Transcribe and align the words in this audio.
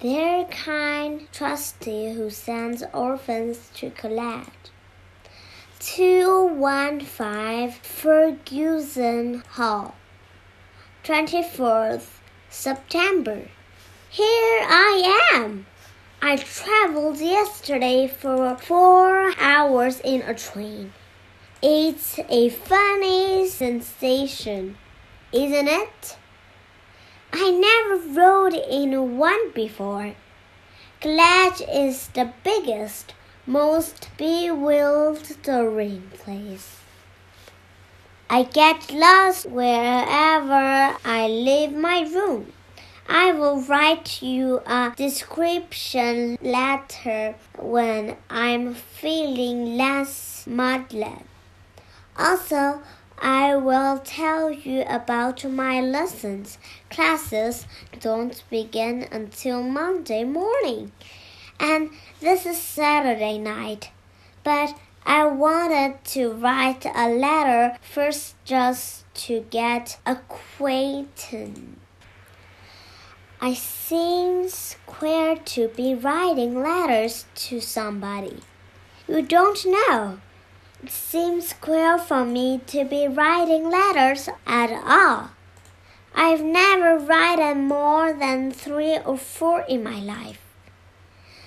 their 0.00 0.44
kind 0.44 1.26
trustee 1.32 2.12
who 2.12 2.30
sends 2.30 2.84
orphans 2.92 3.70
to 3.74 3.90
collect. 3.90 4.70
215 5.80 7.72
Fergussen 7.82 9.44
Hall, 9.46 9.94
24th 11.04 12.20
September. 12.48 13.48
Here 14.10 14.60
I 14.62 15.30
am. 15.34 15.66
I 16.22 16.36
traveled 16.36 17.18
yesterday 17.20 18.08
for 18.08 18.56
four 18.56 19.32
hours 19.40 20.00
in 20.00 20.22
a 20.22 20.34
train. 20.34 20.92
It's 21.60 22.20
a 22.28 22.50
funny 22.50 23.48
sensation, 23.48 24.76
isn't 25.32 25.68
it? 25.68 26.16
I 27.32 27.50
never 27.50 28.20
rode 28.20 28.54
in 28.54 29.18
one 29.18 29.50
before. 29.52 30.14
Gledge 31.00 31.62
is 31.72 32.08
the 32.08 32.32
biggest, 32.42 33.14
most 33.46 34.08
bewildering 34.16 36.10
place. 36.18 36.76
I 38.30 38.42
get 38.42 38.92
lost 38.92 39.46
wherever 39.46 40.96
I 41.04 41.28
leave 41.28 41.72
my 41.72 42.00
room. 42.02 42.52
I 43.08 43.32
will 43.32 43.60
write 43.62 44.20
you 44.20 44.60
a 44.66 44.92
description 44.94 46.36
letter 46.42 47.36
when 47.56 48.16
I'm 48.28 48.74
feeling 48.74 49.78
less 49.78 50.46
muddled. 50.46 51.22
Also, 52.18 52.82
I 53.20 53.56
will 53.56 53.98
tell 53.98 54.50
you 54.50 54.82
about 54.82 55.44
my 55.44 55.80
lessons. 55.80 56.58
Classes 56.90 57.66
don't 58.00 58.42
begin 58.48 59.08
until 59.10 59.62
Monday 59.62 60.24
morning. 60.24 60.92
And 61.58 61.90
this 62.20 62.46
is 62.46 62.58
Saturday 62.58 63.38
night. 63.38 63.90
But 64.44 64.78
I 65.04 65.26
wanted 65.26 66.04
to 66.12 66.32
write 66.32 66.86
a 66.86 67.08
letter 67.08 67.76
first 67.80 68.36
just 68.44 69.04
to 69.26 69.40
get 69.50 69.98
acquainted. 70.06 71.76
I 73.40 73.54
seems 73.54 74.76
queer 74.86 75.36
to 75.36 75.68
be 75.68 75.94
writing 75.94 76.62
letters 76.62 77.24
to 77.34 77.60
somebody. 77.60 78.38
You 79.08 79.22
don't 79.22 79.64
know. 79.64 80.20
It 80.80 80.90
seems 80.90 81.54
queer 81.54 81.98
for 81.98 82.24
me 82.24 82.60
to 82.68 82.84
be 82.84 83.08
writing 83.08 83.68
letters 83.68 84.28
at 84.46 84.70
all. 84.70 85.30
I've 86.14 86.42
never 86.42 86.98
written 86.98 87.66
more 87.66 88.12
than 88.12 88.52
three 88.52 88.96
or 88.98 89.18
four 89.18 89.62
in 89.62 89.82
my 89.82 89.98
life. 89.98 90.40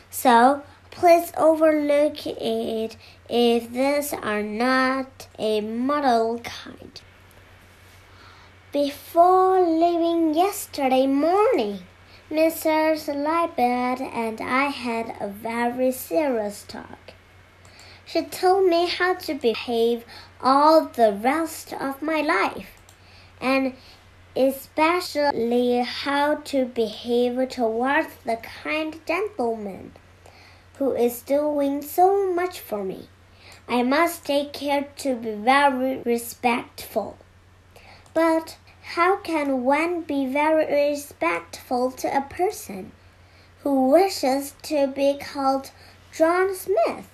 So 0.10 0.64
please 0.92 1.32
overlook 1.38 2.28
it 2.28 2.98
if 3.30 3.72
these 3.72 4.14
are 4.14 4.44
not 4.44 5.28
a 5.40 5.62
model 5.62 6.40
kind. 6.40 7.02
Before 8.74 9.62
leaving 9.62 10.34
yesterday 10.34 11.08
morning, 11.08 11.80
Mrs. 12.30 13.08
Lippett 13.08 14.02
and 14.14 14.42
I 14.42 14.66
had 14.66 15.16
a 15.22 15.30
very 15.30 15.94
serious 15.94 16.66
talk. 16.68 17.14
She 18.12 18.24
told 18.24 18.68
me 18.68 18.88
how 18.88 19.14
to 19.14 19.34
behave 19.34 20.04
all 20.42 20.82
the 20.82 21.14
rest 21.14 21.72
of 21.72 22.02
my 22.02 22.20
life, 22.20 22.76
and 23.40 23.74
especially 24.36 25.78
how 25.78 26.36
to 26.52 26.66
behave 26.66 27.48
towards 27.48 28.10
the 28.26 28.36
kind 28.36 29.00
gentleman 29.06 29.94
who 30.76 30.92
is 30.92 31.22
doing 31.22 31.82
so 31.82 32.34
much 32.34 32.60
for 32.60 32.84
me. 32.84 33.08
I 33.70 33.82
must 33.84 34.26
take 34.26 34.52
care 34.52 34.90
to 34.98 35.16
be 35.16 35.32
very 35.32 36.00
respectful. 36.00 37.18
But 38.14 38.58
how 38.82 39.16
can 39.20 39.64
one 39.64 40.02
be 40.02 40.26
very 40.26 40.66
respectful 40.66 41.92
to 41.92 42.14
a 42.14 42.24
person 42.24 42.92
who 43.60 43.88
wishes 43.88 44.54
to 44.64 44.88
be 44.88 45.18
called 45.18 45.72
John 46.12 46.54
Smith? 46.54 47.08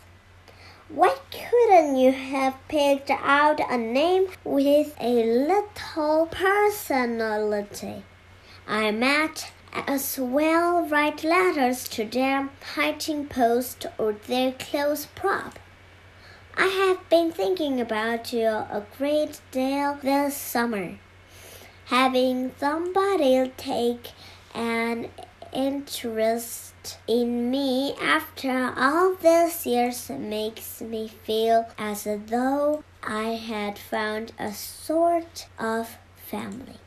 Why 0.89 1.17
couldn't 1.31 1.97
you 1.97 2.13
have 2.13 2.55
picked 2.69 3.09
out 3.09 3.59
a 3.59 3.77
name 3.77 4.27
with 4.45 4.95
a 5.01 5.21
little 5.21 6.27
personality? 6.27 8.05
I 8.65 8.91
might 8.91 9.51
as 9.73 10.17
well 10.17 10.87
write 10.87 11.25
letters 11.25 11.89
to 11.89 12.05
their 12.05 12.49
hiding 12.75 13.27
post 13.27 13.85
or 13.97 14.13
their 14.13 14.53
clothes 14.53 15.07
prop. 15.07 15.59
I 16.55 16.67
have 16.67 17.09
been 17.09 17.33
thinking 17.33 17.81
about 17.81 18.31
you 18.31 18.47
a 18.47 18.85
great 18.97 19.41
deal 19.51 19.99
this 20.01 20.37
summer. 20.37 20.99
Having 21.87 22.53
somebody 22.59 23.51
take 23.57 24.11
an 24.55 25.09
interest 25.53 26.97
in 27.07 27.51
me 27.51 27.93
after 28.01 28.73
all 28.77 29.15
these 29.15 29.65
years 29.65 30.09
makes 30.09 30.81
me 30.81 31.07
feel 31.07 31.67
as 31.77 32.07
though 32.27 32.83
I 33.03 33.35
had 33.35 33.77
found 33.77 34.33
a 34.39 34.53
sort 34.53 35.47
of 35.59 35.97
family. 36.15 36.79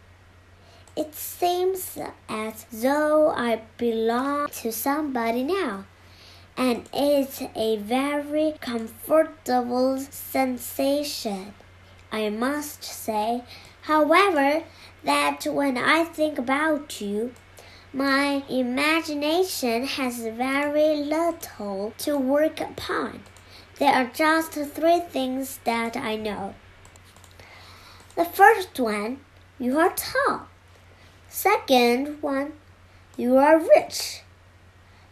It 0.97 1.15
seems 1.15 1.99
as 2.29 2.67
though 2.73 3.31
I 3.31 3.63
belong 3.79 4.49
to 4.49 4.73
somebody 4.73 5.43
now, 5.43 5.85
and 6.57 6.89
it's 6.93 7.43
a 7.55 7.77
very 7.77 8.55
comfortable 8.61 9.99
sensation. 9.99 11.55
I 12.13 12.29
must 12.29 12.83
say, 12.83 13.45
however, 13.83 14.65
that 15.05 15.47
when 15.47 15.79
I 15.79 16.05
think 16.05 16.39
about 16.39 17.01
you, 17.01 17.33
my 17.93 18.45
imagination 18.49 19.85
has 19.85 20.21
very 20.21 20.95
little 20.97 21.93
to 21.99 22.17
work 22.17 22.61
upon. 22.61 23.21
There 23.79 23.93
are 23.93 24.05
just 24.05 24.53
three 24.53 25.01
things 25.01 25.59
that 25.65 25.97
I 25.97 26.15
know. 26.15 26.55
The 28.15 28.25
first 28.25 28.79
one, 28.79 29.19
you 29.59 29.77
are 29.81 29.93
tall. 29.97 30.47
Second 31.29 32.23
one, 32.23 32.53
you 33.17 33.37
are 33.37 33.59
rich. 33.59 34.23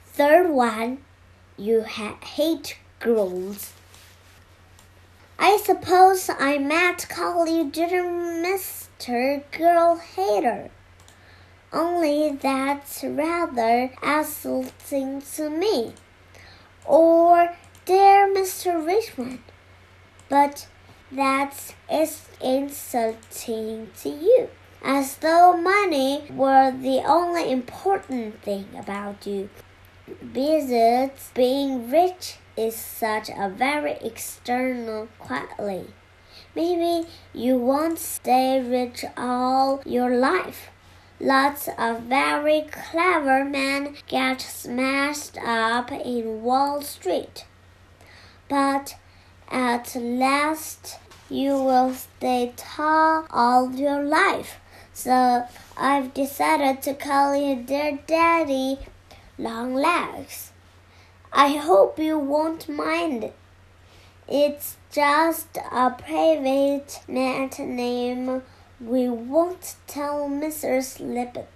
Third 0.07 0.51
one, 0.51 0.99
you 1.57 1.83
ha- 1.83 2.19
hate 2.23 2.79
girls. 3.01 3.73
I 5.37 5.57
suppose 5.57 6.31
I 6.31 6.59
might 6.59 7.09
call 7.09 7.49
you 7.49 7.71
dear 7.71 8.05
Mr. 8.05 9.43
Girl 9.51 9.97
Hater 9.97 10.71
only 11.73 12.33
that's 12.33 13.05
rather 13.05 13.91
insulting 14.03 15.23
to 15.37 15.51
me. 15.51 15.93
Or, 16.85 17.55
dear 17.85 18.27
Mr. 18.27 18.85
Richmond, 18.85 19.41
but 20.29 20.67
that's 21.11 21.75
insulting 22.41 23.91
to 24.03 24.09
you. 24.09 24.49
As 24.83 25.17
though 25.17 25.57
money 25.57 26.25
were 26.31 26.71
the 26.71 27.03
only 27.05 27.51
important 27.51 28.43
thing 28.43 28.69
about 28.79 29.27
you. 29.27 29.51
Besides, 30.33 31.31
being 31.35 31.91
rich 31.91 32.37
is 32.57 32.77
such 32.77 33.29
a 33.29 33.49
very 33.49 33.99
external 34.01 35.09
quality. 35.19 35.93
Maybe 36.55 37.09
you 37.35 37.59
won't 37.59 37.99
stay 37.99 38.61
rich 38.61 39.05
all 39.17 39.83
your 39.85 40.17
life. 40.17 40.71
Lots 41.21 41.69
of 41.77 42.03
very 42.03 42.69
clever 42.71 43.45
men 43.45 43.97
get 44.07 44.41
smashed 44.41 45.37
up 45.39 45.91
in 45.91 46.43
Wall 46.43 46.81
Street. 46.83 47.45
But 48.49 48.95
at 49.51 49.97
last 49.97 50.99
you 51.29 51.55
will 51.55 51.93
stay 51.93 52.53
tall 52.57 53.27
all 53.31 53.73
your 53.73 54.03
life. 54.03 54.61
So 54.93 55.47
I've 55.77 56.15
decided 56.15 56.83
to 56.83 56.95
call 56.95 57.35
you 57.35 57.65
dear 57.65 57.99
daddy 58.07 58.79
long 59.37 59.75
legs. 59.75 60.53
I 61.33 61.57
hope 61.57 61.99
you 61.99 62.17
won't 62.17 62.69
mind. 62.69 63.33
It's 64.29 64.77
just 64.93 65.57
a 65.57 65.91
private 65.91 67.01
name 67.09 68.43
we 68.81 69.09
won't 69.09 69.75
tell 69.87 70.29
Mrs. 70.29 71.01
Lippett. 71.01 71.49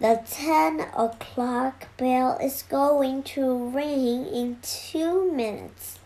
The 0.00 0.22
ten 0.28 0.80
o'clock 0.96 1.88
bell 1.96 2.38
is 2.38 2.62
going 2.62 3.22
to 3.34 3.68
ring 3.68 4.26
in 4.26 4.58
two 4.62 5.30
minutes. 5.30 5.98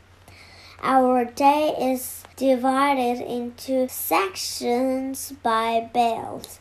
Our 0.82 1.24
day 1.24 1.74
is 1.78 2.24
divided 2.36 3.20
into 3.20 3.88
sections 3.88 5.32
by 5.42 5.88
bells. 5.92 6.60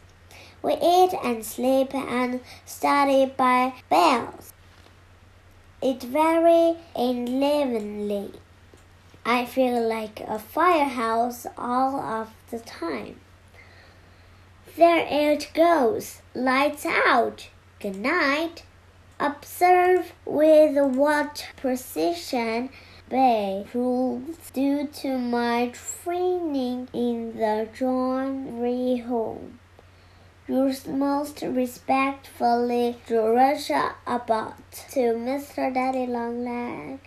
We 0.61 0.73
eat 0.73 1.13
and 1.23 1.45
sleep 1.45 1.93
and 1.93 2.41
study 2.65 3.25
by 3.25 3.73
bells. 3.89 4.53
It's 5.81 6.05
very 6.05 6.77
enlivening. 6.95 8.33
I 9.29 9.43
feel 9.43 9.85
like 9.85 10.21
a 10.21 10.39
firehouse 10.39 11.45
all 11.57 11.99
of 11.99 12.29
the 12.49 12.59
time. 12.59 13.19
There 14.77 15.05
it 15.05 15.51
goes. 15.53 16.21
Lights 16.33 16.85
out. 16.85 17.49
Good 17.81 17.97
night. 17.97 18.63
Observe 19.19 20.13
with 20.23 20.77
what 20.95 21.45
precision 21.57 22.69
Bay 23.09 23.65
rules 23.73 24.37
due 24.53 24.87
to 25.01 25.17
my 25.17 25.73
training 25.73 26.87
in 26.93 27.35
the 27.35 27.67
John 27.77 28.61
home. 29.09 29.59
Yours 30.47 30.87
most 30.87 31.41
respectfully, 31.41 32.95
Jerusha 33.05 33.95
Abbott. 34.05 34.53
To 34.91 34.99
Mr. 34.99 35.73
Daddy 35.73 36.07
Longleg. 36.07 36.99